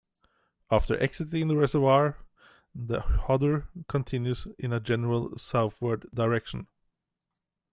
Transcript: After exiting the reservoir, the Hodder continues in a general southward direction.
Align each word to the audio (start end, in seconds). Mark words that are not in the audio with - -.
After 0.71 0.99
exiting 0.99 1.47
the 1.47 1.55
reservoir, 1.55 2.17
the 2.73 3.01
Hodder 3.01 3.67
continues 3.87 4.47
in 4.57 4.73
a 4.73 4.79
general 4.79 5.37
southward 5.37 6.07
direction. 6.11 6.65